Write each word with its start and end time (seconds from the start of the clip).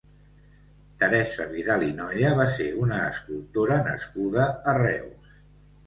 Teresa 1.03 1.45
Vidal 1.51 1.85
i 1.89 1.91
Nolla 2.01 2.33
va 2.41 2.49
ser 2.55 2.69
una 2.87 2.99
escultora 3.13 3.81
nascuda 3.93 4.53
a 4.75 4.79
Reus. 4.85 5.35